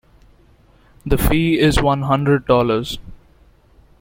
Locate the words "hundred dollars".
2.01-2.97